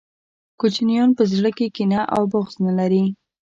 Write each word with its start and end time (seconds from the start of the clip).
کوچنیان 0.59 1.09
په 1.17 1.23
زړه 1.33 1.49
کي 1.57 1.67
کینه 1.75 1.99
او 2.15 2.21
بغض 2.31 2.53
نلري 2.65 3.03